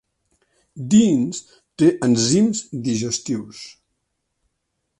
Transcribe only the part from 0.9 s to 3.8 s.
Dins té enzims digestius.